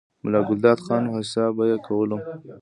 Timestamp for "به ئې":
1.57-1.77